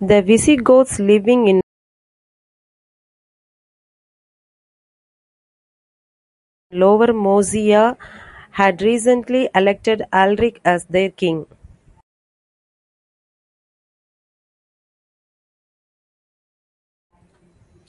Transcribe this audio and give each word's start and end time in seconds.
The 0.00 0.22
Visigoths 0.22 0.98
living 0.98 1.46
in 1.46 1.60
Lower 6.70 7.08
Moesia 7.08 7.98
had 8.52 8.80
recently 8.80 9.50
elected 9.54 10.04
Alaric 10.14 10.62
as 10.64 10.86
their 10.86 11.10
king. 11.10 11.44